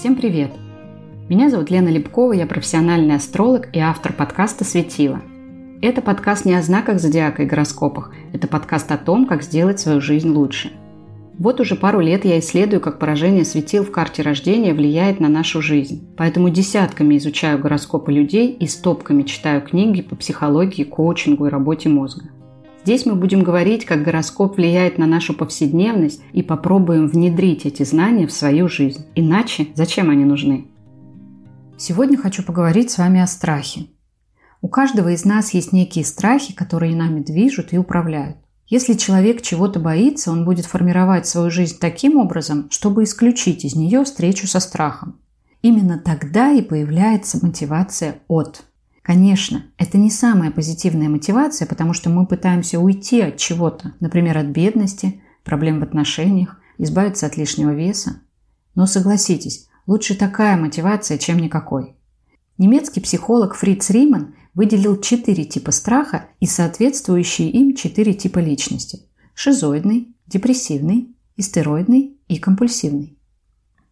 Всем 0.00 0.16
привет! 0.16 0.52
Меня 1.28 1.50
зовут 1.50 1.68
Лена 1.68 1.90
Лепкова, 1.90 2.32
я 2.32 2.46
профессиональный 2.46 3.16
астролог 3.16 3.68
и 3.76 3.80
автор 3.80 4.14
подкаста 4.14 4.64
«Светило». 4.64 5.20
Это 5.82 6.00
подкаст 6.00 6.46
не 6.46 6.54
о 6.54 6.62
знаках 6.62 6.98
зодиака 6.98 7.42
и 7.42 7.44
гороскопах, 7.44 8.10
это 8.32 8.48
подкаст 8.48 8.90
о 8.92 8.96
том, 8.96 9.26
как 9.26 9.42
сделать 9.42 9.78
свою 9.78 10.00
жизнь 10.00 10.30
лучше. 10.30 10.72
Вот 11.38 11.60
уже 11.60 11.74
пару 11.74 12.00
лет 12.00 12.24
я 12.24 12.38
исследую, 12.38 12.80
как 12.80 12.98
поражение 12.98 13.44
светил 13.44 13.84
в 13.84 13.90
карте 13.90 14.22
рождения 14.22 14.72
влияет 14.72 15.20
на 15.20 15.28
нашу 15.28 15.60
жизнь. 15.60 16.08
Поэтому 16.16 16.48
десятками 16.48 17.18
изучаю 17.18 17.58
гороскопы 17.58 18.10
людей 18.10 18.54
и 18.54 18.66
стопками 18.66 19.24
читаю 19.24 19.60
книги 19.60 20.00
по 20.00 20.16
психологии, 20.16 20.84
коучингу 20.84 21.44
и 21.44 21.50
работе 21.50 21.90
мозга. 21.90 22.30
Здесь 22.82 23.04
мы 23.04 23.14
будем 23.14 23.42
говорить, 23.42 23.84
как 23.84 24.02
гороскоп 24.02 24.56
влияет 24.56 24.96
на 24.96 25.06
нашу 25.06 25.34
повседневность 25.34 26.22
и 26.32 26.42
попробуем 26.42 27.08
внедрить 27.08 27.66
эти 27.66 27.82
знания 27.82 28.26
в 28.26 28.32
свою 28.32 28.68
жизнь. 28.68 29.04
Иначе 29.14 29.68
зачем 29.74 30.08
они 30.08 30.24
нужны? 30.24 30.66
Сегодня 31.76 32.16
хочу 32.16 32.42
поговорить 32.42 32.90
с 32.90 32.96
вами 32.96 33.20
о 33.20 33.26
страхе. 33.26 33.86
У 34.62 34.68
каждого 34.68 35.10
из 35.10 35.26
нас 35.26 35.52
есть 35.52 35.72
некие 35.72 36.04
страхи, 36.04 36.54
которые 36.54 36.96
нами 36.96 37.20
движут 37.20 37.72
и 37.72 37.78
управляют. 37.78 38.38
Если 38.66 38.94
человек 38.94 39.42
чего-то 39.42 39.78
боится, 39.78 40.30
он 40.30 40.44
будет 40.44 40.64
формировать 40.64 41.26
свою 41.26 41.50
жизнь 41.50 41.76
таким 41.78 42.16
образом, 42.16 42.68
чтобы 42.70 43.04
исключить 43.04 43.64
из 43.64 43.74
нее 43.74 44.04
встречу 44.04 44.46
со 44.46 44.60
страхом. 44.60 45.18
Именно 45.60 45.98
тогда 45.98 46.52
и 46.52 46.62
появляется 46.62 47.44
мотивация 47.44 48.20
от– 48.26 48.62
Конечно, 49.10 49.64
это 49.76 49.98
не 49.98 50.08
самая 50.08 50.52
позитивная 50.52 51.08
мотивация, 51.08 51.66
потому 51.66 51.94
что 51.94 52.10
мы 52.10 52.28
пытаемся 52.28 52.78
уйти 52.78 53.20
от 53.20 53.38
чего-то, 53.38 53.94
например, 53.98 54.38
от 54.38 54.46
бедности, 54.46 55.20
проблем 55.42 55.80
в 55.80 55.82
отношениях, 55.82 56.60
избавиться 56.78 57.26
от 57.26 57.36
лишнего 57.36 57.74
веса. 57.74 58.20
Но 58.76 58.86
согласитесь, 58.86 59.66
лучше 59.88 60.14
такая 60.14 60.56
мотивация, 60.56 61.18
чем 61.18 61.40
никакой. 61.40 61.96
Немецкий 62.56 63.00
психолог 63.00 63.56
Фриц 63.56 63.90
Риман 63.90 64.36
выделил 64.54 64.96
четыре 65.00 65.44
типа 65.44 65.72
страха 65.72 66.26
и 66.38 66.46
соответствующие 66.46 67.50
им 67.50 67.74
четыре 67.74 68.14
типа 68.14 68.38
личности– 68.38 69.08
шизоидный, 69.34 70.14
депрессивный, 70.28 71.16
истероидный 71.36 72.16
и 72.28 72.38
компульсивный. 72.38 73.18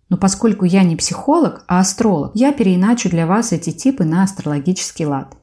Но 0.08 0.16
поскольку 0.16 0.64
я 0.64 0.84
не 0.84 0.96
психолог, 0.96 1.64
а 1.68 1.80
астролог, 1.80 2.32
я 2.34 2.52
переиначу 2.52 3.10
для 3.10 3.26
вас 3.26 3.52
эти 3.52 3.70
типы 3.70 4.04
на 4.04 4.22
астрологический 4.22 5.04
лад. 5.04 5.36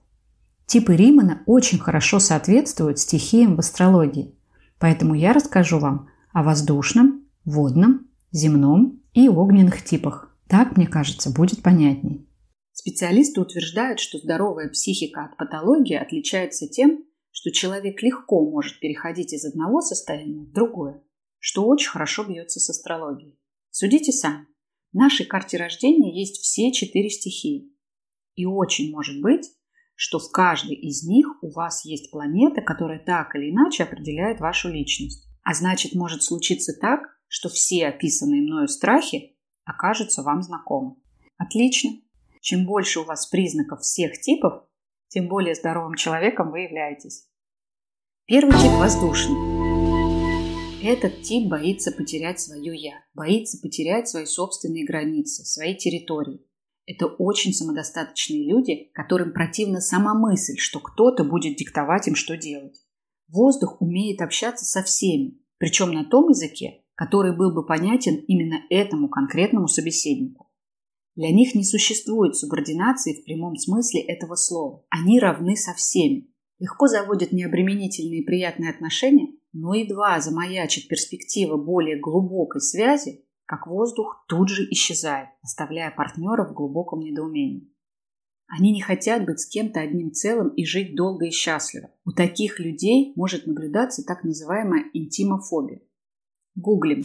Типы 0.66 0.96
Римана 0.96 1.44
очень 1.46 1.78
хорошо 1.78 2.20
соответствуют 2.20 3.00
стихиям 3.00 3.56
в 3.56 3.60
астрологии, 3.60 4.36
поэтому 4.80 5.14
я 5.14 5.34
расскажу 5.34 5.78
вам 5.80 6.10
о 6.34 6.42
воздушном, 6.44 7.28
водном, 7.46 8.08
земном 8.32 9.04
и 9.14 9.30
огненных 9.30 9.84
типах. 9.84 10.36
Так, 10.48 10.76
мне 10.78 10.88
кажется, 10.88 11.30
будет 11.30 11.62
понятней. 11.62 12.28
Специалисты 12.72 13.40
утверждают, 13.42 14.00
что 14.00 14.18
здоровая 14.18 14.70
психика 14.70 15.26
от 15.26 15.38
патологии 15.38 15.96
отличается 15.96 16.68
тем, 16.68 17.06
что 17.32 17.52
человек 17.52 18.02
легко 18.02 18.50
может 18.50 18.80
переходить 18.80 19.34
из 19.34 19.46
одного 19.46 19.82
состояния 19.82 20.46
в 20.46 20.52
другое, 20.52 21.02
что 21.40 21.66
очень 21.66 21.90
хорошо 21.90 22.24
бьется 22.24 22.60
с 22.60 22.70
астрологией. 22.70 23.40
Судите 23.70 24.12
сами. 24.12 24.48
Нашей 24.96 25.26
карте 25.26 25.58
рождения 25.58 26.18
есть 26.18 26.38
все 26.42 26.72
четыре 26.72 27.10
стихии. 27.10 27.70
И 28.36 28.46
очень 28.46 28.92
может 28.92 29.22
быть, 29.22 29.46
что 29.94 30.20
в 30.20 30.32
каждой 30.32 30.76
из 30.76 31.04
них 31.04 31.28
у 31.42 31.52
вас 31.52 31.84
есть 31.84 32.12
планета, 32.12 32.62
которая 32.62 33.04
так 33.04 33.36
или 33.36 33.52
иначе 33.52 33.84
определяет 33.84 34.40
вашу 34.40 34.70
личность. 34.70 35.28
А 35.44 35.54
значит, 35.54 35.96
может 35.96 36.24
случиться 36.24 36.72
так, 36.80 37.02
что 37.28 37.50
все 37.50 37.88
описанные 37.88 38.42
мною 38.42 38.70
страхи 38.70 39.36
окажутся 39.66 40.24
вам 40.24 40.42
знакомы. 40.42 40.96
Отлично. 41.38 41.92
Чем 42.40 42.66
больше 42.66 43.02
у 43.02 43.03
вас 43.03 43.28
признаков 43.28 43.81
всех 43.81 44.22
типов, 44.22 44.64
тем 45.09 45.28
более 45.28 45.56
здоровым 45.56 45.96
человеком 45.96 46.52
вы 46.52 46.62
являетесь. 46.62 47.28
Первый 48.28 48.53
тип 48.53 48.72
воздушный. 48.72 49.55
Этот 50.88 51.23
тип 51.23 51.50
боится 51.50 51.91
потерять 51.91 52.40
свое 52.40 52.79
«я», 52.79 52.94
боится 53.16 53.57
потерять 53.59 54.07
свои 54.07 54.25
собственные 54.25 54.85
границы, 54.85 55.44
свои 55.44 55.75
территории. 55.75 56.46
Это 56.85 57.07
очень 57.07 57.53
самодостаточные 57.53 58.47
люди, 58.47 58.91
которым 58.94 59.34
противна 59.34 59.81
сама 59.81 60.13
мысль, 60.13 60.57
что 60.57 60.79
кто-то 60.79 61.24
будет 61.24 61.56
диктовать 61.56 62.07
им, 62.07 62.13
что 62.13 62.38
делать. 62.38 62.79
Воздух 63.29 63.81
умеет 63.81 64.22
общаться 64.22 64.63
со 64.63 64.84
всеми, 64.84 65.40
причем 65.57 65.91
на 65.91 66.06
том 66.06 66.29
языке, 66.29 66.84
который 66.94 67.35
был 67.35 67.51
бы 67.51 67.66
понятен 67.66 68.18
именно 68.28 68.62
этому 68.69 69.09
конкретному 69.09 69.68
собеседнику. 69.68 70.51
Для 71.16 71.31
них 71.31 71.56
не 71.56 71.63
существует 71.63 72.35
субординации 72.35 73.19
в 73.19 73.25
прямом 73.25 73.56
смысле 73.56 74.01
этого 74.01 74.35
слова. 74.35 74.85
Они 74.91 75.19
равны 75.19 75.56
со 75.56 75.74
всеми. 75.74 76.29
Легко 76.59 76.85
заводят 76.85 77.31
необременительные 77.31 78.22
и 78.22 78.25
приятные 78.25 78.69
отношения, 78.69 79.34
но 79.58 79.74
едва 79.74 80.20
замаячит 80.20 80.90
перспектива 80.90 81.56
более 81.56 81.98
глубокой 81.98 82.60
связи, 82.60 83.26
как 83.46 83.68
воздух 83.68 84.26
тут 84.28 84.50
же 84.50 84.68
исчезает, 84.70 85.30
оставляя 85.42 85.92
партнера 85.92 86.46
в 86.46 86.54
глубоком 86.54 87.00
недоумении. 87.00 87.72
Они 88.48 88.74
не 88.74 88.82
хотят 88.82 89.26
быть 89.26 89.40
с 89.40 89.48
кем-то 89.48 89.80
одним 89.80 90.12
целым 90.12 90.50
и 90.50 90.66
жить 90.66 90.94
долго 90.96 91.28
и 91.28 91.32
счастливо. 91.32 91.90
У 92.04 92.12
таких 92.12 92.60
людей 92.60 93.14
может 93.16 93.48
наблюдаться 93.48 94.04
так 94.04 94.26
называемая 94.26 94.90
интимофобия. 94.94 95.82
Гуглим. 96.56 97.04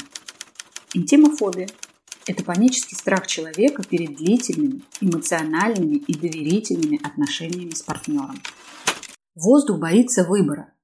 Интимофобия– 0.93 1.69
это 2.27 2.43
панический 2.43 2.97
страх 2.97 3.29
человека 3.29 3.85
перед 3.89 4.17
длительными, 4.17 4.83
эмоциональными 5.01 5.99
и 5.99 6.19
доверительными 6.19 7.01
отношениями 7.07 7.71
с 7.71 7.83
партнером. 7.83 8.41
Воздух 9.37 9.79
боится 9.79 10.25
выбора, 10.25 10.75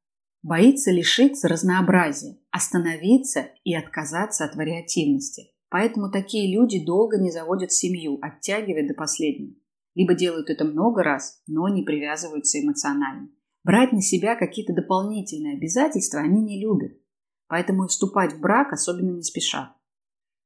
боится 0.42 0.91
лишиться 0.91 1.48
разнообразия, 1.48 2.38
остановиться 2.50 3.48
и 3.64 3.74
отказаться 3.74 4.44
от 4.44 4.56
вариативности. 4.56 5.52
Поэтому 5.69 6.10
такие 6.10 6.54
люди 6.54 6.84
долго 6.84 7.19
не 7.19 7.30
заводят 7.30 7.72
семью, 7.72 8.19
оттягивая 8.22 8.86
до 8.86 8.94
последнего. 8.94 9.54
Либо 9.94 10.14
делают 10.14 10.50
это 10.50 10.64
много 10.64 11.02
раз, 11.02 11.42
но 11.47 11.69
не 11.69 11.82
привязываются 11.82 12.60
эмоционально. 12.62 13.30
Брать 13.64 13.92
на 13.92 14.00
себя 14.00 14.36
какие-то 14.36 14.72
дополнительные 14.72 15.56
обязательства 15.56 16.20
они 16.20 16.41
не 16.41 16.62
любят. 16.62 16.92
Поэтому 17.48 17.84
и 17.84 17.88
вступать 17.88 18.34
в 18.34 18.41
брак 18.41 18.72
особенно 18.72 19.10
не 19.10 19.22
спешат. 19.22 19.70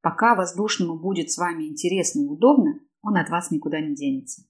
Пока 0.03 0.35
воздушному 0.35 0.99
будет 0.99 1.31
с 1.31 1.37
вами 1.37 1.65
интересно 1.65 2.23
и 2.23 2.27
удобно, 2.27 2.81
он 3.03 3.17
от 3.17 3.29
вас 3.29 3.51
никуда 3.51 3.81
не 3.81 3.95
денется. 3.95 4.43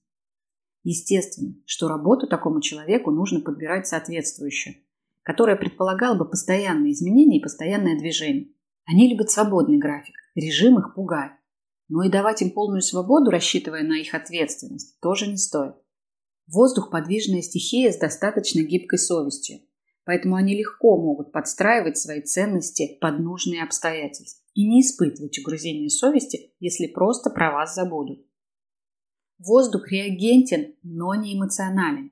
Естественно, 0.83 1.55
что 1.65 1.87
работу 1.87 2.27
такому 2.27 2.61
человеку 2.61 3.11
нужно 3.11 3.41
подбирать 3.41 3.87
соответствующую, 3.87 4.75
которая 5.23 5.55
предполагала 5.55 6.17
бы 6.17 6.29
постоянные 6.29 6.93
изменения 6.93 7.39
и 7.39 7.43
постоянное 7.43 7.97
движение. 7.97 8.49
Они 8.85 9.09
любят 9.09 9.29
свободный 9.29 9.77
график, 9.77 10.15
режим 10.35 10.79
их 10.79 10.95
пугает. 10.95 11.33
Но 11.89 12.03
и 12.03 12.09
давать 12.09 12.41
им 12.41 12.51
полную 12.51 12.81
свободу, 12.81 13.31
рассчитывая 13.31 13.83
на 13.83 13.99
их 13.99 14.13
ответственность, 14.13 14.99
тоже 15.01 15.27
не 15.27 15.37
стоит. 15.37 15.75
Воздух– 16.47 16.89
подвижная 16.91 17.41
стихия 17.41 17.91
с 17.91 17.97
достаточно 17.97 18.61
гибкой 18.61 18.99
совестью, 18.99 19.59
поэтому 20.05 20.35
они 20.35 20.57
легко 20.57 20.97
могут 20.97 21.31
подстраивать 21.31 21.97
свои 21.97 22.21
ценности 22.21 22.97
под 22.99 23.19
нужные 23.19 23.63
обстоятельства 23.63 24.43
и 24.53 24.67
не 24.67 24.81
испытывать 24.81 25.37
угрызения 25.39 25.89
совести, 25.89 26.53
если 26.59 26.87
просто 26.87 27.29
про 27.29 27.51
вас 27.51 27.75
забудут. 27.75 28.25
Воздух 29.37 29.91
реагентен, 29.91 30.75
но 30.83 31.15
не 31.15 31.37
эмоционален. 31.37 32.10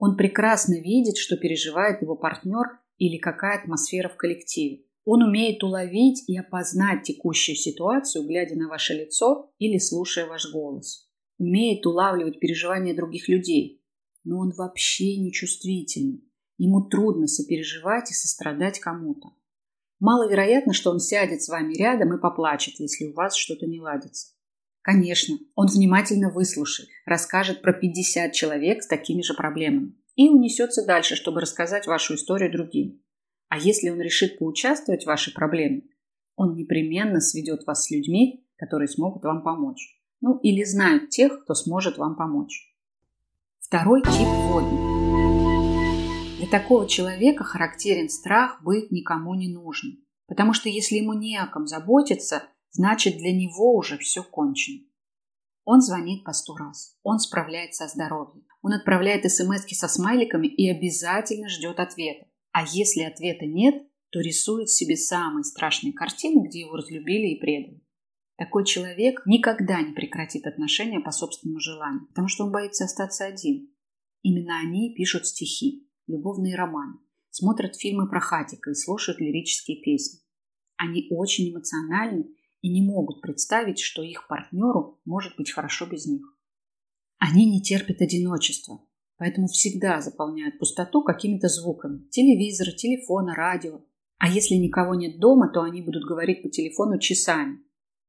Он 0.00 0.16
прекрасно 0.16 0.80
видит, 0.80 1.18
что 1.18 1.36
переживает 1.36 2.00
его 2.00 2.16
партнер 2.16 2.80
или 2.96 3.18
какая 3.18 3.60
атмосфера 3.60 4.08
в 4.08 4.16
коллективе. 4.16 4.84
Он 5.04 5.22
умеет 5.22 5.62
уловить 5.62 6.24
и 6.26 6.38
опознать 6.38 7.02
текущую 7.02 7.54
ситуацию, 7.54 8.26
глядя 8.26 8.56
на 8.56 8.68
ваше 8.68 8.94
лицо 8.94 9.52
или 9.58 9.78
слушая 9.78 10.26
ваш 10.26 10.50
голос. 10.52 11.06
Умеет 11.38 11.84
улавливать 11.84 12.40
переживания 12.40 12.96
других 12.96 13.28
людей. 13.28 13.84
Но 14.24 14.38
он 14.38 14.52
вообще 14.56 15.18
не 15.18 15.32
чувствительный. 15.32 16.24
Ему 16.56 16.82
трудно 16.82 17.26
сопереживать 17.26 18.10
и 18.10 18.14
сострадать 18.14 18.78
кому-то. 18.80 19.28
Маловероятно, 19.98 20.72
что 20.72 20.90
он 20.90 21.00
сядет 21.00 21.42
с 21.42 21.48
вами 21.48 21.74
рядом 21.74 22.14
и 22.14 22.20
поплачет, 22.20 22.80
если 22.80 23.06
у 23.06 23.12
вас 23.12 23.34
что-то 23.34 23.66
не 23.66 23.80
ладится. 23.80 24.32
Конечно, 24.82 25.38
он 25.54 25.66
внимательно 25.66 26.30
выслушает, 26.30 26.88
расскажет 27.04 27.60
про 27.60 27.72
50 27.72 28.32
человек 28.32 28.82
с 28.82 28.86
такими 28.86 29.22
же 29.22 29.34
проблемами 29.34 29.94
и 30.16 30.28
унесется 30.28 30.84
дальше, 30.84 31.16
чтобы 31.16 31.40
рассказать 31.40 31.86
вашу 31.86 32.14
историю 32.14 32.52
другим. 32.52 33.02
А 33.48 33.58
если 33.58 33.90
он 33.90 34.00
решит 34.00 34.38
поучаствовать 34.38 35.04
в 35.04 35.06
вашей 35.06 35.32
проблеме, 35.32 35.82
он 36.36 36.54
непременно 36.54 37.20
сведет 37.20 37.66
вас 37.66 37.84
с 37.84 37.90
людьми, 37.90 38.46
которые 38.56 38.88
смогут 38.88 39.24
вам 39.24 39.42
помочь. 39.42 39.98
Ну, 40.20 40.38
или 40.38 40.64
знают 40.64 41.10
тех, 41.10 41.42
кто 41.42 41.54
сможет 41.54 41.98
вам 41.98 42.16
помочь. 42.16 42.74
Второй 43.60 44.02
тип 44.02 44.28
водный. 44.48 44.90
Для 46.38 46.46
такого 46.46 46.88
человека 46.88 47.44
характерен 47.44 48.08
страх 48.08 48.62
быть 48.62 48.90
никому 48.90 49.34
не 49.34 49.48
нужным. 49.48 49.98
Потому 50.26 50.52
что 50.52 50.68
если 50.68 50.96
ему 50.96 51.14
не 51.14 51.36
о 51.36 51.46
ком 51.46 51.66
заботиться, 51.66 52.44
значит 52.70 53.18
для 53.18 53.32
него 53.32 53.74
уже 53.76 53.98
все 53.98 54.22
кончено. 54.22 54.84
Он 55.64 55.80
звонит 55.80 56.24
по 56.24 56.32
сто 56.32 56.56
раз. 56.56 56.96
Он 57.02 57.18
справляется 57.18 57.84
о 57.84 57.88
здоровье. 57.88 58.42
Он 58.62 58.72
отправляет 58.72 59.30
смс 59.30 59.64
со 59.70 59.88
смайликами 59.88 60.46
и 60.46 60.68
обязательно 60.68 61.48
ждет 61.48 61.78
ответа. 61.78 62.26
А 62.52 62.64
если 62.64 63.02
ответа 63.02 63.46
нет, 63.46 63.86
то 64.10 64.20
рисует 64.20 64.68
себе 64.68 64.96
самые 64.96 65.44
страшные 65.44 65.92
картины, 65.92 66.46
где 66.46 66.60
его 66.60 66.76
разлюбили 66.76 67.34
и 67.34 67.40
предали. 67.40 67.80
Такой 68.36 68.64
человек 68.64 69.22
никогда 69.26 69.82
не 69.82 69.92
прекратит 69.92 70.46
отношения 70.46 71.00
по 71.00 71.10
собственному 71.10 71.60
желанию, 71.60 72.06
потому 72.08 72.26
что 72.26 72.44
он 72.44 72.52
боится 72.52 72.84
остаться 72.84 73.26
один. 73.26 73.70
Именно 74.22 74.58
они 74.60 74.94
пишут 74.94 75.26
стихи, 75.26 75.88
любовные 76.06 76.56
романы, 76.56 76.98
смотрят 77.30 77.76
фильмы 77.76 78.08
про 78.08 78.20
хатика 78.20 78.70
и 78.70 78.74
слушают 78.74 79.20
лирические 79.20 79.80
песни. 79.82 80.20
Они 80.76 81.06
очень 81.10 81.52
эмоциональны 81.52 82.34
и 82.62 82.68
не 82.70 82.82
могут 82.82 83.20
представить, 83.20 83.80
что 83.80 84.02
их 84.02 84.26
партнеру 84.28 85.00
может 85.04 85.36
быть 85.36 85.50
хорошо 85.50 85.86
без 85.86 86.06
них. 86.06 86.22
Они 87.18 87.50
не 87.50 87.62
терпят 87.62 88.00
одиночества, 88.00 88.80
поэтому 89.16 89.46
всегда 89.46 90.00
заполняют 90.00 90.58
пустоту 90.58 91.02
какими-то 91.02 91.48
звуками– 91.48 92.06
телевизора, 92.10 92.72
телефона, 92.72 93.34
радио. 93.34 93.82
А 94.18 94.28
если 94.28 94.54
никого 94.54 94.94
нет 94.94 95.18
дома, 95.18 95.50
то 95.52 95.62
они 95.62 95.82
будут 95.82 96.04
говорить 96.04 96.42
по 96.42 96.48
телефону 96.48 96.98
часами. 96.98 97.60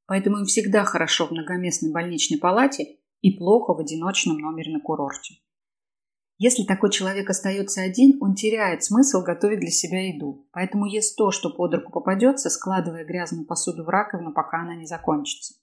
Поэтому 0.06 0.40
им 0.40 0.46
всегда 0.46 0.84
хорошо 0.84 1.28
в 1.28 1.32
многоместной 1.32 1.92
больничной 1.92 2.40
палате 2.40 2.98
и 3.22 3.38
плохо 3.38 3.74
в 3.74 3.80
одиночном 3.80 4.40
номере 4.40 4.74
на 4.74 4.82
курорте. 4.82 5.36
Если 6.44 6.64
такой 6.64 6.90
человек 6.90 7.30
остается 7.30 7.84
один, 7.84 8.18
он 8.20 8.34
теряет 8.34 8.84
смысл 8.84 9.22
готовить 9.22 9.60
для 9.60 9.70
себя 9.70 10.08
еду, 10.08 10.50
поэтому 10.52 10.88
ест 10.88 11.16
то, 11.16 11.30
что 11.30 11.52
под 11.52 11.76
руку 11.76 11.92
попадется, 11.92 12.50
складывая 12.50 13.06
грязную 13.06 13.46
посуду 13.46 13.84
в 13.84 13.90
раковину, 13.90 14.34
пока 14.34 14.62
она 14.62 14.74
не 14.74 14.88
закончится. 14.88 15.54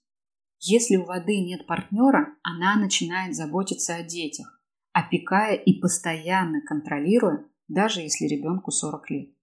Если 0.61 0.95
у 0.95 1.03
воды 1.03 1.41
нет 1.41 1.67
партнера, 1.67 2.33
она 2.43 2.77
начинает 2.77 3.35
заботиться 3.35 3.95
о 3.95 4.03
детях, 4.03 4.63
опекая 4.93 5.55
и 5.55 5.77
постоянно 5.81 6.61
контролируя, 6.61 7.45
даже 7.67 7.99
если 7.99 8.23
ребенку 8.27 8.71
40 8.71 9.09
лет. 9.09 9.35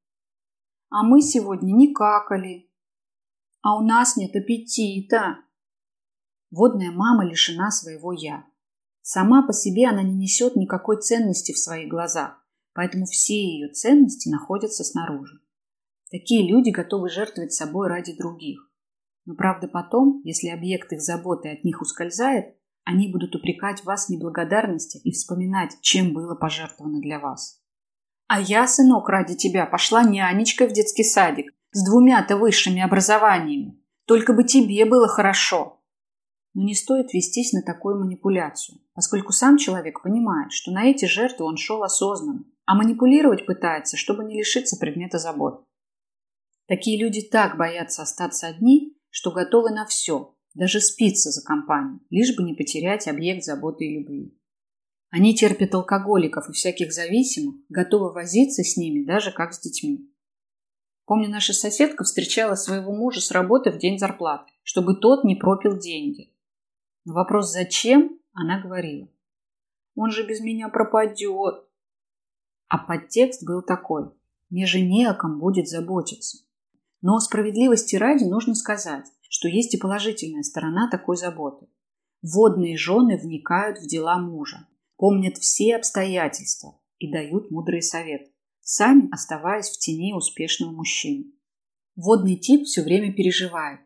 А 0.88 1.02
мы 1.02 1.20
сегодня 1.20 1.70
не 1.74 1.92
какали. 1.92 2.70
А 3.60 3.76
у 3.76 3.82
нас 3.82 4.16
нет 4.16 4.34
аппетита. 4.34 5.40
Водная 6.50 6.92
мама 6.92 7.26
лишена 7.26 7.70
своего 7.70 8.14
«я». 8.14 8.46
Сама 9.08 9.46
по 9.46 9.52
себе 9.52 9.86
она 9.86 10.02
не 10.02 10.16
несет 10.16 10.56
никакой 10.56 11.00
ценности 11.00 11.52
в 11.52 11.58
своих 11.58 11.88
глазах, 11.88 12.44
поэтому 12.74 13.06
все 13.06 13.40
ее 13.40 13.68
ценности 13.68 14.28
находятся 14.28 14.82
снаружи. 14.82 15.38
Такие 16.10 16.44
люди 16.44 16.70
готовы 16.70 17.08
жертвовать 17.08 17.52
собой 17.52 17.86
ради 17.86 18.16
других. 18.16 18.68
Но 19.24 19.36
правда 19.36 19.68
потом, 19.68 20.22
если 20.24 20.48
объект 20.48 20.92
их 20.92 21.00
заботы 21.00 21.50
от 21.50 21.62
них 21.62 21.82
ускользает, 21.82 22.56
они 22.82 23.06
будут 23.06 23.36
упрекать 23.36 23.84
вас 23.84 24.06
в 24.06 24.10
неблагодарности 24.10 24.98
и 24.98 25.12
вспоминать, 25.12 25.76
чем 25.82 26.12
было 26.12 26.34
пожертвовано 26.34 27.00
для 27.00 27.20
вас. 27.20 27.62
А 28.26 28.40
я, 28.40 28.66
сынок, 28.66 29.08
ради 29.08 29.36
тебя 29.36 29.66
пошла 29.66 30.02
нянечкой 30.02 30.66
в 30.66 30.72
детский 30.72 31.04
садик 31.04 31.54
с 31.70 31.84
двумя-то 31.84 32.36
высшими 32.36 32.82
образованиями. 32.82 33.80
Только 34.04 34.32
бы 34.32 34.42
тебе 34.42 34.84
было 34.84 35.06
хорошо. 35.06 35.75
Но 36.56 36.62
не 36.62 36.74
стоит 36.74 37.12
вестись 37.12 37.52
на 37.52 37.60
такую 37.60 37.98
манипуляцию, 37.98 38.78
поскольку 38.94 39.30
сам 39.30 39.58
человек 39.58 40.02
понимает, 40.02 40.52
что 40.52 40.70
на 40.70 40.86
эти 40.86 41.04
жертвы 41.04 41.44
он 41.44 41.58
шел 41.58 41.82
осознанно, 41.82 42.44
а 42.64 42.74
манипулировать 42.74 43.44
пытается, 43.44 43.98
чтобы 43.98 44.24
не 44.24 44.38
лишиться 44.38 44.78
предмета 44.78 45.18
забот. 45.18 45.66
Такие 46.66 46.98
люди 46.98 47.20
так 47.20 47.58
боятся 47.58 48.00
остаться 48.00 48.46
одни, 48.46 48.96
что 49.10 49.32
готовы 49.32 49.68
на 49.68 49.84
все, 49.84 50.34
даже 50.54 50.80
спиться 50.80 51.30
за 51.30 51.44
компанию, 51.44 52.00
лишь 52.08 52.34
бы 52.34 52.42
не 52.42 52.54
потерять 52.54 53.06
объект 53.06 53.44
заботы 53.44 53.84
и 53.84 53.98
любви. 53.98 54.34
Они 55.10 55.34
терпят 55.34 55.74
алкоголиков 55.74 56.48
и 56.48 56.52
всяких 56.52 56.90
зависимых, 56.90 57.56
готовы 57.68 58.14
возиться 58.14 58.64
с 58.64 58.78
ними 58.78 59.04
даже 59.04 59.30
как 59.30 59.52
с 59.52 59.60
детьми. 59.60 60.10
Помню, 61.04 61.28
наша 61.28 61.52
соседка 61.52 62.04
встречала 62.04 62.54
своего 62.54 62.92
мужа 62.92 63.20
с 63.20 63.30
работы 63.30 63.70
в 63.70 63.76
день 63.76 63.98
зарплаты, 63.98 64.50
чтобы 64.62 64.96
тот 64.96 65.22
не 65.22 65.36
пропил 65.36 65.78
деньги. 65.78 66.32
На 67.06 67.14
вопрос 67.14 67.52
«зачем?» 67.52 68.18
она 68.32 68.60
говорила. 68.60 69.08
«Он 69.94 70.10
же 70.10 70.26
без 70.26 70.40
меня 70.40 70.68
пропадет». 70.68 71.64
А 72.68 72.78
подтекст 72.78 73.46
был 73.46 73.62
такой. 73.62 74.10
«Мне 74.50 74.66
же 74.66 74.80
не 74.80 75.06
о 75.06 75.14
ком 75.14 75.38
будет 75.38 75.68
заботиться». 75.68 76.38
Но 77.02 77.20
справедливости 77.20 77.94
ради 77.94 78.24
нужно 78.24 78.56
сказать, 78.56 79.06
что 79.28 79.46
есть 79.46 79.72
и 79.74 79.78
положительная 79.78 80.42
сторона 80.42 80.90
такой 80.90 81.16
заботы. 81.16 81.68
Водные 82.22 82.76
жены 82.76 83.16
вникают 83.16 83.78
в 83.78 83.86
дела 83.86 84.18
мужа, 84.18 84.66
помнят 84.96 85.36
все 85.36 85.76
обстоятельства 85.76 86.80
и 86.98 87.12
дают 87.12 87.52
мудрые 87.52 87.82
советы, 87.82 88.32
сами 88.62 89.08
оставаясь 89.12 89.70
в 89.70 89.78
тени 89.78 90.12
успешного 90.12 90.72
мужчины. 90.72 91.32
Водный 91.94 92.36
тип 92.36 92.64
все 92.64 92.82
время 92.82 93.12
переживает, 93.12 93.80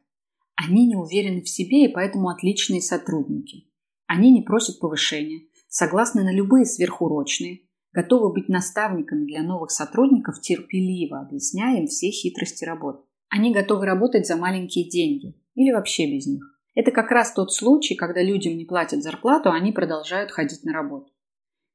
они 0.63 0.87
не 0.87 0.95
уверены 0.95 1.41
в 1.41 1.49
себе 1.49 1.87
и 1.87 1.89
поэтому 1.89 2.29
отличные 2.29 2.83
сотрудники. 2.83 3.67
Они 4.07 4.31
не 4.31 4.43
просят 4.43 4.79
повышения, 4.79 5.47
согласны 5.69 6.23
на 6.23 6.35
любые 6.35 6.67
сверхурочные, 6.67 7.61
готовы 7.93 8.31
быть 8.31 8.51
наставниками 8.51 9.25
для 9.25 9.43
новых 9.43 9.71
сотрудников, 9.71 10.41
терпеливо 10.43 11.21
объясняя 11.21 11.79
им 11.79 11.87
все 11.87 12.11
хитрости 12.11 12.67
работы. 12.67 13.05
Они 13.31 13.55
готовы 13.55 13.87
работать 13.87 14.27
за 14.27 14.37
маленькие 14.37 14.87
деньги 14.87 15.35
или 15.55 15.73
вообще 15.73 16.13
без 16.13 16.27
них. 16.27 16.45
Это 16.75 16.91
как 16.91 17.11
раз 17.11 17.33
тот 17.33 17.55
случай, 17.55 17.95
когда 17.95 18.23
людям 18.23 18.59
не 18.59 18.67
платят 18.67 19.03
зарплату, 19.03 19.49
а 19.49 19.55
они 19.55 19.73
продолжают 19.73 20.31
ходить 20.31 20.65
на 20.65 20.75
работу. 20.75 21.11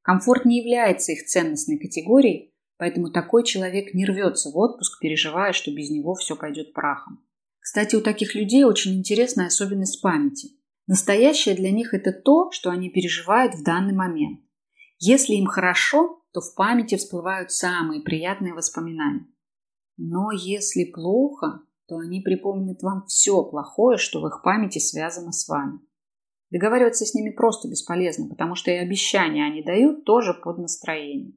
Комфорт 0.02 0.44
не 0.44 0.60
является 0.60 1.10
их 1.10 1.24
ценностной 1.24 1.78
категорией, 1.78 2.54
поэтому 2.78 3.10
такой 3.10 3.42
человек 3.42 3.94
не 3.94 4.06
рвется 4.06 4.50
в 4.50 4.56
отпуск, 4.56 5.00
переживая, 5.00 5.52
что 5.52 5.72
без 5.72 5.90
него 5.90 6.14
все 6.14 6.36
пойдет 6.36 6.72
прахом. 6.72 7.25
Кстати, 7.76 7.94
у 7.94 8.00
таких 8.00 8.34
людей 8.34 8.64
очень 8.64 8.96
интересная 8.96 9.48
особенность 9.48 10.00
памяти. 10.00 10.48
Настоящее 10.86 11.54
для 11.54 11.70
них 11.70 11.92
это 11.92 12.10
то, 12.10 12.50
что 12.50 12.70
они 12.70 12.88
переживают 12.88 13.54
в 13.54 13.62
данный 13.62 13.92
момент. 13.92 14.40
Если 14.98 15.34
им 15.34 15.44
хорошо, 15.44 16.22
то 16.32 16.40
в 16.40 16.54
памяти 16.54 16.96
всплывают 16.96 17.52
самые 17.52 18.00
приятные 18.00 18.54
воспоминания. 18.54 19.26
Но 19.98 20.30
если 20.30 20.90
плохо, 20.90 21.64
то 21.86 21.98
они 21.98 22.22
припомнят 22.22 22.82
вам 22.82 23.04
все 23.08 23.44
плохое, 23.44 23.98
что 23.98 24.22
в 24.22 24.26
их 24.26 24.40
памяти 24.42 24.78
связано 24.78 25.32
с 25.32 25.46
вами. 25.46 25.78
Договариваться 26.48 27.04
с 27.04 27.12
ними 27.12 27.28
просто 27.28 27.68
бесполезно, 27.68 28.26
потому 28.26 28.54
что 28.54 28.70
и 28.70 28.76
обещания 28.76 29.44
они 29.44 29.62
дают 29.62 30.06
тоже 30.06 30.32
под 30.32 30.56
настроение. 30.56 31.34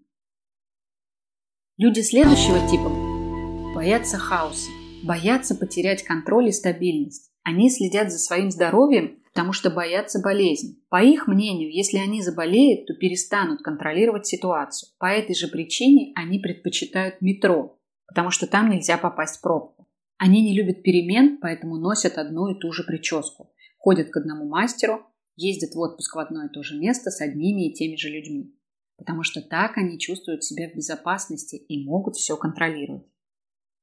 Люди 1.75 1.99
следующего 1.99 2.65
типа 2.69 3.75
боятся 3.75 4.17
хаоса 4.17 4.69
боятся 5.03 5.55
потерять 5.55 6.03
контроль 6.03 6.49
и 6.49 6.51
стабильность. 6.51 7.31
Они 7.43 7.69
следят 7.69 8.11
за 8.11 8.19
своим 8.19 8.51
здоровьем, 8.51 9.19
потому 9.33 9.53
что 9.53 9.69
боятся 9.69 10.19
болезни. 10.19 10.77
По 10.89 11.01
их 11.03 11.27
мнению, 11.27 11.73
если 11.73 11.97
они 11.97 12.21
заболеют, 12.21 12.85
то 12.87 12.93
перестанут 12.93 13.61
контролировать 13.61 14.27
ситуацию. 14.27 14.89
По 14.99 15.05
этой 15.05 15.35
же 15.35 15.47
причине 15.47 16.11
они 16.15 16.39
предпочитают 16.39 17.21
метро, 17.21 17.79
потому 18.07 18.31
что 18.31 18.47
там 18.47 18.69
нельзя 18.69 18.97
попасть 18.97 19.37
в 19.37 19.41
пробку. 19.41 19.87
Они 20.17 20.41
не 20.41 20.53
любят 20.53 20.83
перемен, 20.83 21.37
поэтому 21.41 21.77
носят 21.77 22.17
одну 22.17 22.49
и 22.49 22.59
ту 22.59 22.73
же 22.73 22.83
прическу. 22.83 23.53
Ходят 23.77 24.09
к 24.09 24.17
одному 24.17 24.45
мастеру, 24.45 25.05
ездят 25.37 25.73
в 25.73 25.79
отпуск 25.79 26.15
в 26.15 26.19
одно 26.19 26.45
и 26.45 26.49
то 26.49 26.61
же 26.61 26.77
место 26.77 27.09
с 27.09 27.21
одними 27.21 27.69
и 27.69 27.73
теми 27.73 27.95
же 27.95 28.09
людьми. 28.09 28.53
Потому 28.97 29.23
что 29.23 29.41
так 29.41 29.77
они 29.77 29.97
чувствуют 29.97 30.43
себя 30.43 30.69
в 30.69 30.75
безопасности 30.75 31.55
и 31.55 31.85
могут 31.85 32.17
все 32.17 32.35
контролировать. 32.35 33.05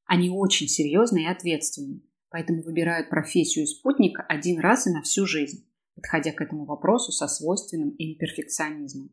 Они 0.07 0.31
очень 0.31 0.69
серьезны 0.69 1.25
и 1.25 1.27
ответственны, 1.27 2.03
поэтому 2.31 2.63
выбирают 2.63 3.11
профессию 3.11 3.67
спутника 3.67 4.23
один 4.23 4.61
раз 4.61 4.87
и 4.87 4.91
на 4.91 5.03
всю 5.03 5.27
жизнь, 5.27 5.69
подходя 5.95 6.33
к 6.33 6.41
этому 6.41 6.65
вопросу 6.65 7.13
со 7.13 7.27
свойственным 7.27 7.91
им 7.91 8.17
перфекционизмом. 8.17 9.11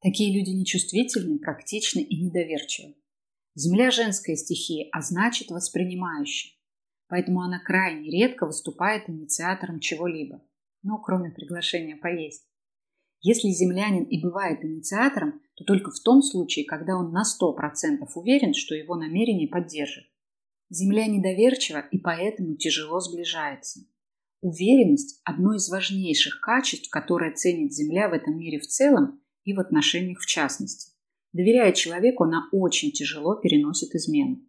Такие 0.00 0.32
люди 0.32 0.50
нечувствительны, 0.50 1.38
практичны 1.38 2.00
и 2.00 2.22
недоверчивы. 2.22 2.94
Земля– 3.54 3.90
женская 3.92 4.36
стихия, 4.36 4.88
а 4.92 5.00
значит 5.00 5.48
воспринимающая. 5.50 6.52
Поэтому 7.08 7.40
она 7.40 7.58
крайне 7.58 8.10
редко 8.10 8.46
выступает 8.46 9.08
инициатором 9.08 9.80
чего-либо, 9.80 10.42
ну, 10.82 10.98
кроме 10.98 11.30
приглашения 11.30 11.96
поесть. 11.96 12.46
Если 13.22 13.48
землянин 13.48 14.04
и 14.04 14.20
бывает 14.20 14.62
инициатором, 14.62 15.40
то 15.56 15.64
только 15.64 15.90
в 15.90 16.00
том 16.00 16.22
случае, 16.22 16.66
когда 16.66 16.96
он 16.96 17.12
на 17.12 17.22
100% 17.22 18.06
уверен, 18.14 18.54
что 18.54 18.74
его 18.74 18.94
намерение 18.94 19.48
поддержит. 19.48 20.04
Земля 20.68 21.06
недоверчива 21.06 21.80
и 21.90 21.98
поэтому 21.98 22.56
тяжело 22.56 23.00
сближается. 23.00 23.80
Уверенность– 24.42 25.20
одно 25.24 25.54
из 25.54 25.68
важнейших 25.68 26.40
качеств, 26.40 26.90
которое 26.90 27.34
ценит 27.34 27.72
Земля 27.72 28.08
в 28.08 28.12
этом 28.12 28.38
мире 28.38 28.58
в 28.60 28.66
целом 28.66 29.20
и 29.44 29.54
в 29.54 29.60
отношениях 29.60 30.20
в 30.20 30.26
частности. 30.26 30.92
Доверяя 31.32 31.72
человеку, 31.72 32.24
она 32.24 32.48
очень 32.52 32.92
тяжело 32.92 33.36
переносит 33.36 33.94
измену. 33.94 34.40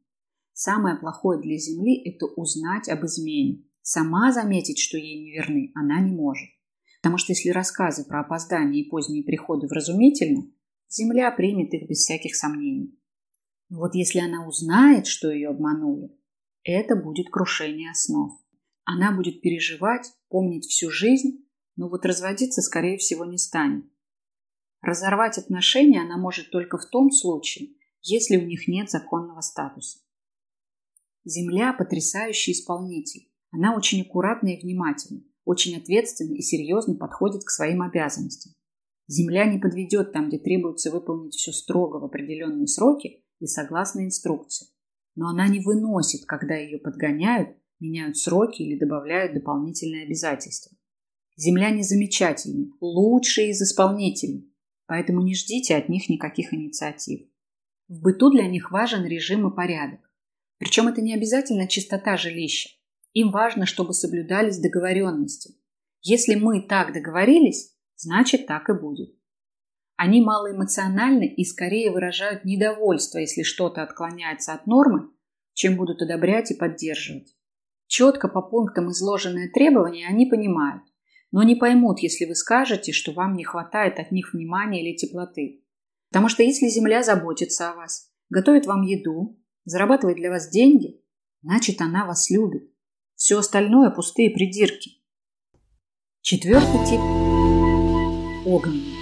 Самое 0.54 0.98
плохое 0.98 1.40
для 1.40 1.58
Земли– 1.58 2.02
это 2.06 2.26
узнать 2.26 2.90
об 2.90 3.06
измене. 3.06 3.64
Сама 3.82 4.34
заметить, 4.34 4.80
что 4.80 4.98
ей 4.98 5.24
неверны, 5.24 5.72
она 5.74 6.02
не 6.02 6.12
может 6.12 6.50
Потому 7.08 7.18
что 7.18 7.32
если 7.32 7.52
рассказы 7.52 8.06
про 8.06 8.22
опоздание 8.22 8.84
и 8.84 8.90
поздние 8.90 9.24
приходы 9.24 9.68
вразумительны, 9.68 10.52
Земля 10.90 11.32
примет 11.32 11.74
их 11.74 11.88
без 11.90 12.00
всяких 12.00 12.36
сомнений. 12.36 12.98
Но 13.70 13.80
вот 13.80 13.94
если 13.94 14.20
она 14.20 14.48
узнает, 14.48 15.08
что 15.08 15.30
ее 15.30 15.50
обманули, 15.50 16.12
это 16.64 16.96
будет 16.96 17.30
крушение 17.30 17.92
основ. 17.92 18.40
Она 18.86 19.16
будет 19.16 19.42
переживать, 19.42 20.12
помнить 20.30 20.66
всю 20.66 20.90
жизнь, 20.90 21.46
но 21.76 21.90
вот 21.90 22.06
разводиться, 22.06 22.62
скорее 22.62 22.98
всего, 22.98 23.26
не 23.26 23.38
станет. 23.38 23.86
Разорвать 24.82 25.38
отношения 25.38 26.02
она 26.02 26.18
может 26.18 26.52
только 26.52 26.78
в 26.78 26.86
том 26.90 27.12
случае, 27.12 27.72
если 28.02 28.38
у 28.38 28.46
них 28.46 28.68
нет 28.68 28.90
законного 28.90 29.42
статуса. 29.42 30.00
Земля– 31.26 31.74
потрясающий 31.78 32.54
исполнитель. 32.54 33.30
Она 33.52 33.76
очень 33.76 34.02
аккуратна 34.02 34.50
и 34.50 34.62
внимательна, 34.62 35.24
очень 35.44 35.76
ответственно 35.76 36.36
и 36.36 36.42
серьезно 36.42 36.96
подходит 36.96 37.44
к 37.44 37.50
своим 37.50 37.82
обязанностям. 37.82 38.54
Земля 39.08 39.46
не 39.46 39.58
подведет 39.58 40.12
там, 40.12 40.28
где 40.28 40.38
требуется 40.38 40.92
выполнить 40.92 41.36
все 41.36 41.52
строго 41.52 41.98
в 41.98 42.06
определенные 42.06 42.68
сроки 42.68 43.24
и 43.40 43.48
согласно 43.48 44.06
инструкции. 44.06 44.68
Но 45.16 45.30
она 45.30 45.48
не 45.48 45.62
выносит, 45.62 46.26
когда 46.26 46.56
ее 46.56 46.78
подгоняют, 46.78 47.58
меняют 47.80 48.18
сроки 48.18 48.62
или 48.62 48.78
добавляют 48.78 49.34
дополнительные 49.34 50.04
обязательства. 50.04 50.76
Земля 51.38 51.70
незамечательный, 51.70 52.72
лучший 52.82 53.50
из 53.50 53.62
исполнителей, 53.62 54.52
поэтому 54.88 55.22
не 55.22 55.36
ждите 55.36 55.76
от 55.76 55.88
них 55.88 56.10
никаких 56.10 56.54
инициатив. 56.54 57.28
В 57.88 58.02
быту 58.02 58.30
для 58.32 58.48
них 58.48 58.72
важен 58.72 59.06
режим 59.06 59.48
и 59.48 59.56
порядок. 59.56 60.02
Причем 60.58 60.88
это 60.88 61.02
не 61.02 61.14
обязательно 61.14 61.68
чистота 61.68 62.18
жилища. 62.18 62.70
Им 63.14 63.32
важно, 63.32 63.66
чтобы 63.66 63.94
соблюдались 63.94 64.60
договоренности. 64.60 65.56
Если 66.02 66.36
мы 66.36 66.62
так 66.62 66.94
договорились, 66.94 67.77
значит 67.98 68.48
так 68.48 68.70
и 68.70 68.74
будет. 68.74 69.14
Они 69.98 70.22
малоэмоциональны 70.22 71.28
и 71.28 71.44
скорее 71.44 71.92
выражают 71.92 72.46
недовольство, 72.46 73.18
если 73.18 73.42
что-то 73.42 73.82
отклоняется 73.82 74.54
от 74.54 74.68
нормы, 74.68 75.10
чем 75.54 75.76
будут 75.76 76.02
одобрять 76.02 76.52
и 76.52 76.56
поддерживать. 76.56 77.36
Четко 77.88 78.28
по 78.28 78.42
пунктам 78.42 78.92
изложенные 78.92 79.50
требования 79.50 80.08
они 80.08 80.28
понимают, 80.28 80.84
но 81.32 81.42
не 81.42 81.56
поймут, 81.56 82.00
если 82.00 82.26
вы 82.26 82.36
скажете, 82.36 82.92
что 82.92 83.12
вам 83.12 83.36
не 83.36 83.44
хватает 83.44 84.00
от 84.00 84.12
них 84.12 84.34
внимания 84.34 84.84
или 84.84 84.96
теплоты. 84.96 85.64
Потому 86.10 86.30
что 86.30 86.44
если 86.44 86.68
Земля 86.68 87.02
заботится 87.02 87.72
о 87.72 87.76
вас, 87.76 88.12
готовит 88.30 88.68
вам 88.68 88.84
еду, 88.84 89.42
зарабатывает 89.66 90.18
для 90.18 90.30
вас 90.30 90.50
деньги, 90.50 91.02
значит, 91.42 91.82
она 91.82 92.06
вас 92.06 92.30
любит. 92.30 92.72
Все 93.16 93.40
остальное– 93.40 93.90
пустые 93.96 94.30
придирки. 94.30 95.02
Четвертый 96.22 96.86
тип– 96.86 97.00
огненный. 98.48 98.96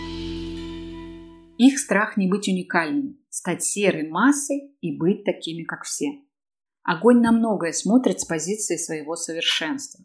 Их 1.57 1.77
страх 1.79 2.17
не 2.17 2.27
быть 2.27 2.47
уникальными, 2.47 3.17
стать 3.29 3.63
серой 3.63 4.09
массой 4.09 4.75
и 4.81 4.97
быть 4.97 5.23
такими, 5.23 5.63
как 5.63 5.83
все. 5.83 6.07
Огонь 6.83 7.21
на 7.21 7.31
многое 7.31 7.71
смотрит 7.71 8.19
с 8.19 8.25
позиции 8.25 8.75
своего 8.75 9.15
совершенства. 9.15 10.03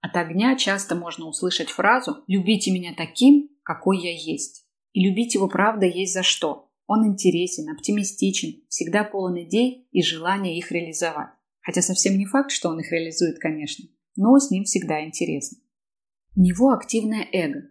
От 0.00 0.16
огня 0.16 0.54
часто 0.56 0.94
можно 0.94 1.26
услышать 1.26 1.70
фразу 1.70 2.22
«любите 2.26 2.70
меня 2.70 2.94
таким, 2.94 3.48
какой 3.62 3.98
я 4.02 4.12
есть». 4.12 4.66
И 4.92 5.02
любить 5.02 5.34
его 5.34 5.48
правда 5.48 5.86
есть 5.86 6.12
за 6.12 6.22
что. 6.22 6.70
Он 6.86 7.06
интересен, 7.06 7.68
оптимистичен, 7.70 8.62
всегда 8.68 9.02
полон 9.02 9.42
идей 9.42 9.88
и 9.90 10.02
желания 10.02 10.58
их 10.58 10.70
реализовать. 10.70 11.30
Хотя 11.62 11.80
совсем 11.80 12.18
не 12.18 12.26
факт, 12.26 12.50
что 12.50 12.68
он 12.68 12.78
их 12.80 12.92
реализует, 12.92 13.38
конечно, 13.38 13.86
но 14.14 14.38
с 14.38 14.50
ним 14.50 14.64
всегда 14.64 15.04
интересно. 15.04 15.58
У 16.36 16.40
него 16.40 16.70
активное 16.70 17.26
эго, 17.32 17.70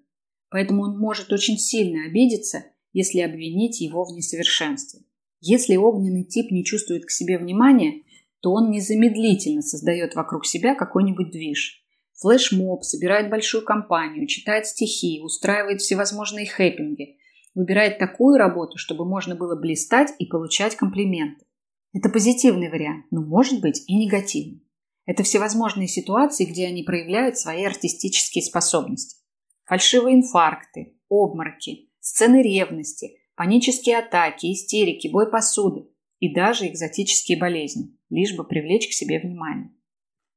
поэтому 0.53 0.83
он 0.83 0.99
может 0.99 1.33
очень 1.33 1.57
сильно 1.57 2.05
обидеться, 2.05 2.63
если 2.93 3.21
обвинить 3.21 3.81
его 3.81 4.05
в 4.05 4.13
несовершенстве. 4.13 5.01
Если 5.41 5.75
огненный 5.75 6.25
тип 6.25 6.51
не 6.51 6.63
чувствует 6.63 7.05
к 7.05 7.09
себе 7.09 7.39
внимания, 7.39 8.03
то 8.39 8.51
он 8.51 8.69
незамедлительно 8.69 9.63
создает 9.63 10.13
вокруг 10.13 10.45
себя 10.45 10.75
какой-нибудь 10.75 11.31
движ. 11.31 11.83
Флешмоб, 12.21 12.83
собирает 12.83 13.31
большую 13.31 13.65
компанию, 13.65 14.27
читает 14.27 14.67
стихи, 14.67 15.21
устраивает 15.23 15.81
всевозможные 15.81 16.45
хэппинги, 16.45 17.17
Выбирает 17.55 17.99
такую 17.99 18.37
работу, 18.37 18.77
чтобы 18.77 19.05
можно 19.05 19.35
было 19.35 19.55
блистать 19.55 20.11
и 20.17 20.25
получать 20.25 20.75
комплименты. 20.75 21.45
Это 21.93 22.09
позитивный 22.09 22.69
вариант, 22.69 23.05
но 23.11 23.21
может 23.21 23.61
быть 23.61 23.83
и 23.87 23.95
негативный. 23.95 24.63
Это 25.05 25.21
всевозможные 25.21 25.87
ситуации, 25.87 26.45
где 26.45 26.65
они 26.65 26.81
проявляют 26.81 27.37
свои 27.37 27.63
артистические 27.63 28.43
способности. 28.43 29.22
Фальшивые 29.65 30.17
инфаркты, 30.17 30.97
обмороки, 31.09 31.89
сцены 31.99 32.41
ревности, 32.41 33.17
панические 33.35 33.99
атаки, 33.99 34.51
истерики, 34.51 35.07
бой 35.07 35.29
посуды 35.29 35.89
и 36.19 36.33
даже 36.33 36.67
экзотические 36.67 37.37
болезни, 37.37 37.97
лишь 38.09 38.35
бы 38.35 38.45
привлечь 38.45 38.87
к 38.87 38.93
себе 38.93 39.19
внимание. 39.19 39.73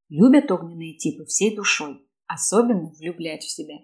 Любят 0.09 0.51
огненные 0.51 0.95
типы 0.95 1.25
всей 1.25 1.55
душой, 1.55 2.07
особенно 2.27 2.89
влюблять 2.97 3.43
в 3.43 3.51
себя. 3.51 3.75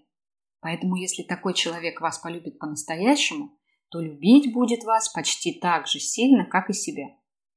Поэтому 0.61 0.95
если 0.95 1.23
такой 1.23 1.53
человек 1.53 1.99
вас 1.99 2.19
полюбит 2.19 2.57
по-настоящему, 2.57 3.57
то 3.89 3.99
любить 3.99 4.53
будет 4.53 4.83
вас 4.85 5.09
почти 5.09 5.59
так 5.59 5.87
же 5.87 5.99
сильно, 5.99 6.45
как 6.45 6.69
и 6.69 6.73
себя. 6.73 7.09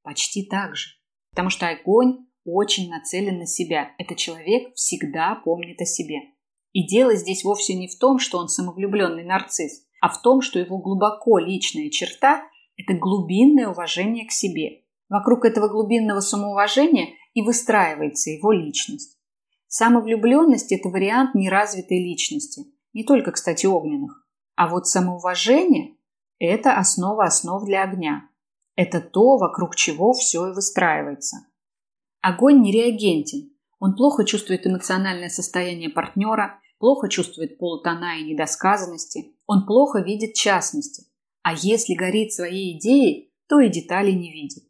Почти 0.02 0.45
так 0.45 0.76
же. 0.76 0.90
Потому 1.31 1.50
что 1.50 1.69
огонь 1.69 2.26
очень 2.45 2.90
нацелен 2.90 3.38
на 3.38 3.47
себя. 3.47 3.95
Этот 3.99 4.19
человек 4.19 4.75
всегда 4.75 5.37
помнит 5.37 5.81
о 5.81 5.85
себе. 5.85 6.19
И 6.76 6.87
дело 6.87 7.14
здесь 7.14 7.42
вовсе 7.42 7.75
не 7.75 7.88
в 7.88 7.99
том, 7.99 8.18
что 8.18 8.37
он 8.37 8.49
самовлюбленный 8.49 9.25
нарцисс, 9.25 9.87
а 10.02 10.11
в 10.11 10.21
том, 10.21 10.42
что 10.42 10.59
его 10.59 10.76
глубоко 10.76 11.38
личная 11.38 11.88
черта– 11.88 12.42
это 12.76 12.92
глубинное 12.92 13.68
уважение 13.68 14.26
к 14.26 14.30
себе. 14.30 14.83
Вокруг 15.09 15.47
этого 15.47 15.68
глубинного 15.68 16.21
самоуважения 16.21 17.14
и 17.33 17.40
выстраивается 17.40 18.28
его 18.28 18.52
личность. 18.52 19.16
Самовлюбленность– 19.68 20.71
это 20.71 20.90
вариант 20.90 21.35
неразвитой 21.35 21.97
личности– 22.04 22.64
не 22.92 23.04
только, 23.04 23.33
кстати, 23.33 23.64
огненных. 23.64 24.28
А 24.54 24.68
вот 24.68 24.87
самоуважение– 24.87 25.97
это 26.38 26.76
основа 26.76 27.25
основ 27.25 27.64
для 27.64 27.85
огня. 27.85 28.28
Это 28.75 29.00
то, 29.00 29.38
вокруг 29.38 29.76
чего 29.76 30.12
все 30.12 30.49
и 30.49 30.52
выстраивается. 30.52 31.38
Огонь 32.21 32.61
не 32.61 32.71
реагентен. 32.71 33.56
Он 33.78 33.97
плохо 33.97 34.26
чувствует 34.26 34.66
эмоциональное 34.66 35.30
состояние 35.30 35.88
партнера, 35.88 36.61
плохо 36.78 37.09
чувствует 37.09 37.59
полутона 37.59 38.18
и 38.18 38.25
недосказанности, 38.25 39.35
он 39.47 39.66
плохо 39.66 40.00
видит 40.00 40.35
частности. 40.35 41.04
А 41.42 41.54
если 41.54 41.95
горит 41.95 42.33
своей 42.33 42.76
идеей, 42.78 43.33
то 43.49 43.61
и 43.61 43.68
детали 43.68 44.11
не 44.11 44.33
видит. 44.33 44.64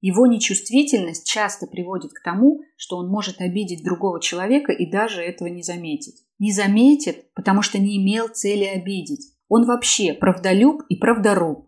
Его 0.00 0.26
нечувствительность 0.26 1.26
часто 1.26 1.66
приводит 1.66 2.12
к 2.12 2.22
тому, 2.22 2.60
что 2.76 2.96
он 2.96 3.08
может 3.08 3.40
обидеть 3.40 3.82
другого 3.82 4.20
человека 4.20 4.72
и 4.72 4.88
даже 4.88 5.22
этого 5.22 5.48
не 5.48 5.62
заметить. 5.62 6.24
Не 6.38 6.52
заметит, 6.52 7.32
потому 7.34 7.62
что 7.62 7.78
не 7.78 7.96
имел 7.96 8.28
цели 8.28 8.64
обидеть. 8.64 9.34
Он 9.48 9.66
вообще 9.66 10.14
правдолюб 10.14 10.82
и 10.88 10.96
правдоруб. 10.96 11.66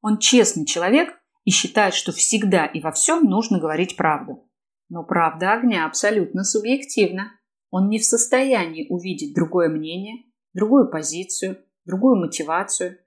Он 0.00 0.18
честный 0.18 0.64
человек 0.64 1.10
и 1.44 1.50
считает, 1.50 1.92
что 1.92 2.12
всегда 2.12 2.64
и 2.64 2.80
во 2.80 2.90
всем 2.90 3.24
нужно 3.24 3.58
говорить 3.58 3.96
правду. 3.96 4.48
Но 4.88 5.04
правда 5.04 5.52
огня 5.52 5.84
абсолютно 5.84 6.44
субъективна. 6.44 7.32
Он 7.70 7.88
не 7.88 7.98
в 7.98 8.04
состоянии 8.04 8.86
увидеть 8.88 9.34
другое 9.34 9.68
мнение, 9.68 10.24
другую 10.54 10.90
позицию, 10.90 11.58
другую 11.84 12.16
мотивацию. 12.16 12.98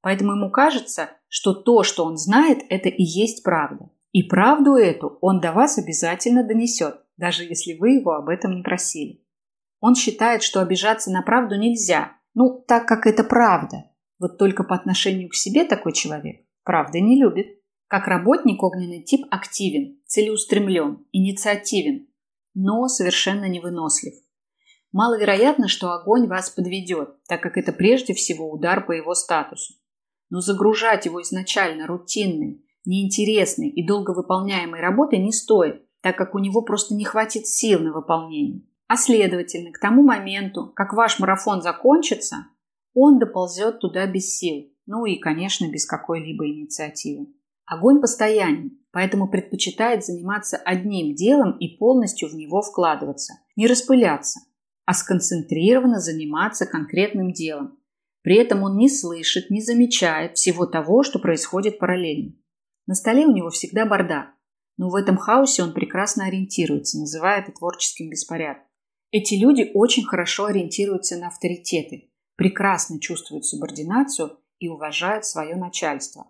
Поэтому 0.00 0.32
ему 0.32 0.50
кажется, 0.50 1.10
что 1.28 1.54
то, 1.54 1.82
что 1.82 2.04
он 2.04 2.16
знает, 2.16 2.58
это 2.68 2.88
и 2.88 3.02
есть 3.02 3.42
правда. 3.42 3.90
И 4.12 4.22
правду 4.22 4.74
эту 4.74 5.18
он 5.20 5.40
до 5.40 5.52
вас 5.52 5.78
обязательно 5.78 6.42
донесет, 6.42 7.00
даже 7.16 7.44
если 7.44 7.74
вы 7.74 7.90
его 7.90 8.12
об 8.12 8.28
этом 8.28 8.56
не 8.56 8.62
просили. 8.62 9.24
Он 9.80 9.94
считает, 9.94 10.42
что 10.42 10.60
обижаться 10.60 11.10
на 11.10 11.22
правду 11.22 11.56
нельзя, 11.56 12.12
ну, 12.34 12.64
так 12.66 12.86
как 12.86 13.06
это 13.06 13.24
правда. 13.24 13.90
Вот 14.18 14.38
только 14.38 14.64
по 14.64 14.74
отношению 14.74 15.28
к 15.28 15.34
себе 15.34 15.64
такой 15.64 15.92
человек 15.92 16.44
правды 16.70 17.00
не 17.00 17.20
любит. 17.20 17.58
Как 17.88 18.06
работник 18.06 18.62
огненный 18.62 19.02
тип 19.02 19.26
активен, 19.28 19.98
целеустремлен, 20.06 21.04
инициативен, 21.10 22.06
но 22.54 22.88
совершенно 22.88 23.48
невынослив. 23.48 24.14
Маловероятно, 24.92 25.68
что 25.68 25.92
огонь 25.92 26.26
вас 26.26 26.50
подведет, 26.50 27.22
так 27.28 27.42
как 27.42 27.56
это 27.56 27.72
прежде 27.72 28.12
всего 28.12 28.50
удар 28.50 28.84
по 28.84 28.92
его 28.92 29.14
статусу. 29.14 29.74
Но 30.30 30.40
загружать 30.40 31.06
его 31.06 31.22
изначально 31.22 31.86
рутинной, 31.86 32.64
неинтересной 32.84 33.68
и 33.68 33.86
долго 33.86 34.12
выполняемой 34.12 34.80
работой 34.80 35.18
не 35.18 35.32
стоит, 35.32 35.86
так 36.00 36.16
как 36.16 36.34
у 36.34 36.38
него 36.38 36.62
просто 36.62 36.94
не 36.94 37.04
хватит 37.04 37.46
сил 37.46 37.80
на 37.80 37.92
выполнение. 37.92 38.62
А 38.88 38.96
следовательно, 38.96 39.70
к 39.70 39.78
тому 39.78 40.02
моменту, 40.02 40.72
как 40.74 40.92
ваш 40.92 41.20
марафон 41.20 41.62
закончится, 41.62 42.46
он 42.92 43.20
доползет 43.20 43.78
туда 43.78 44.06
без 44.06 44.36
сил, 44.36 44.72
ну 44.86 45.04
и, 45.04 45.18
конечно, 45.18 45.70
без 45.70 45.86
какой-либо 45.86 46.48
инициативы. 46.48 47.28
Огонь 47.64 48.00
постоянен, 48.00 48.79
поэтому 48.92 49.28
предпочитает 49.28 50.04
заниматься 50.04 50.56
одним 50.56 51.14
делом 51.14 51.56
и 51.58 51.76
полностью 51.76 52.28
в 52.28 52.34
него 52.34 52.62
вкладываться, 52.62 53.34
не 53.56 53.66
распыляться. 53.66 54.40
а 54.86 54.92
сконцентрированно 54.92 56.00
заниматься 56.00 56.66
конкретным 56.66 57.32
делом. 57.32 57.78
При 58.22 58.36
этом 58.36 58.64
он 58.64 58.76
не 58.76 58.88
слышит, 58.88 59.48
не 59.48 59.60
замечает 59.60 60.36
всего 60.36 60.66
того, 60.66 61.04
что 61.04 61.20
происходит 61.20 61.78
параллельно. 61.78 62.32
На 62.86 62.96
столе 62.96 63.24
у 63.24 63.30
него 63.30 63.50
всегда 63.50 63.86
бардак, 63.86 64.34
но 64.76 64.88
в 64.88 64.96
этом 64.96 65.16
хаосе 65.16 65.62
он 65.62 65.74
прекрасно 65.74 66.24
ориентируется, 66.24 66.98
называя 66.98 67.40
это 67.40 67.52
творческим 67.52 68.10
беспорядком. 68.10 68.66
Эти 69.12 69.34
люди 69.34 69.70
очень 69.74 70.04
хорошо 70.04 70.46
ориентируются 70.46 71.16
на 71.16 71.28
авторитеты, 71.28 72.10
прекрасно 72.34 72.98
чувствуют 72.98 73.44
субординацию 73.44 74.38
и 74.58 74.68
уважают 74.68 75.24
свое 75.24 75.54
начальство. 75.54 76.26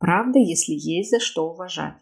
Правда, 0.00 0.38
если 0.38 0.72
есть 0.72 1.10
за 1.10 1.20
что 1.20 1.50
уважать. 1.50 2.00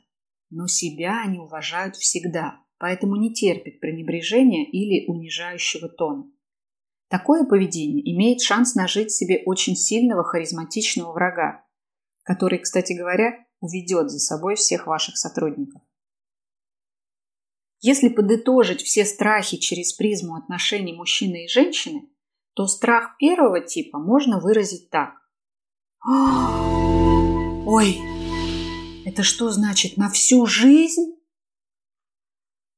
Но 0.51 0.69
себя 0.69 1.21
они 1.27 1.41
уважают 1.41 1.97
всегда, 1.97 2.61
поэтому 2.79 3.17
не 3.17 3.35
терпят 3.35 3.81
пренебрежения 3.81 4.65
или 4.65 5.05
унижающего 5.09 5.89
тона. 5.89 6.31
Такое 7.09 7.45
поведение 7.45 8.09
имеет 8.15 8.41
шанс 8.41 8.77
нажить 8.77 9.11
себе 9.11 9.43
очень 9.45 9.75
сильного 9.75 10.23
харизматичного 10.23 11.13
врага, 11.13 11.67
который, 12.23 12.61
кстати 12.61 12.93
говоря, 12.93 13.45
уведет 13.61 14.11
за 14.11 14.21
собой 14.21 14.55
всех 14.55 14.87
ваших 14.87 15.17
сотрудников. 15.17 15.83
Если 17.81 18.09
подытожить 18.09 18.83
все 18.83 19.05
страхи 19.05 19.57
через 19.57 19.93
призму 19.93 20.37
отношений 20.37 20.93
мужчины 20.93 21.45
и 21.45 21.49
женщины, 21.49 22.09
то 22.55 22.67
страх 22.67 23.17
первого 23.19 23.61
типа 23.61 23.99
можно 23.99 24.39
выразить 24.39 24.89
так. 24.91 25.15
Ой, 27.71 28.01
это 29.05 29.23
что 29.23 29.51
значит 29.51 29.99
на 29.99 30.09
всю 30.09 30.47
жизнь? 30.47 31.19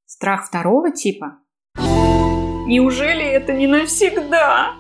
Страх 0.05 0.49
второго 0.49 0.91
типа? 0.91 1.39
Неужели 1.77 3.25
это 3.25 3.53
не 3.53 3.69
навсегда? 3.69 4.75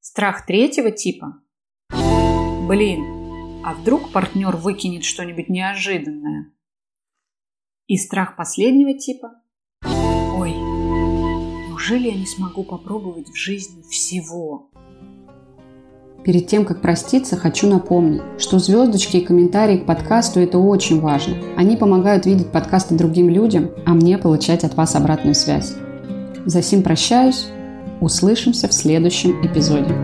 Страх 0.00 0.46
третьего 0.46 0.90
типа? 0.90 1.44
Блин, 2.66 3.62
а 3.64 3.72
вдруг 3.72 4.10
партнер 4.10 4.56
выкинет 4.56 5.04
что-нибудь 5.04 5.48
неожиданное? 5.48 6.52
И 7.86 7.96
страх 7.96 8.34
последнего 8.34 8.98
типа? 8.98 9.40
Ой, 9.84 10.54
неужели 11.68 12.08
я 12.08 12.16
не 12.16 12.26
смогу 12.26 12.64
попробовать 12.64 13.28
в 13.28 13.36
жизни 13.36 13.82
всего? 13.82 14.72
Перед 16.24 16.46
тем, 16.46 16.64
как 16.64 16.80
проститься, 16.80 17.36
хочу 17.36 17.68
напомнить, 17.68 18.22
что 18.38 18.58
звездочки 18.58 19.18
и 19.18 19.24
комментарии 19.24 19.76
к 19.76 19.84
подкасту– 19.84 20.40
это 20.40 20.58
очень 20.58 20.98
важно. 21.00 21.34
Они 21.54 21.76
помогают 21.76 22.24
видеть 22.24 22.50
подкасты 22.50 22.94
другим 22.94 23.28
людям, 23.28 23.70
а 23.84 23.90
мне 23.90 24.16
получать 24.16 24.64
от 24.64 24.74
вас 24.74 24.96
обратную 24.96 25.34
связь. 25.34 25.74
За 26.46 26.62
сим 26.62 26.82
прощаюсь. 26.82 27.46
Услышимся 28.00 28.68
в 28.68 28.72
следующем 28.72 29.44
эпизоде. 29.46 29.94